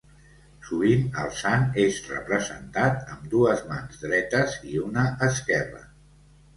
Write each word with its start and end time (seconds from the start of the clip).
Sovint, 0.69 1.03
el 1.23 1.29
sant 1.41 1.67
és 1.83 1.99
representat 2.13 3.13
amb 3.17 3.31
dues 3.37 3.65
mans 3.71 4.03
dretes 4.09 4.61
i 4.75 4.85
una 4.91 5.09
esquerra. 5.33 5.89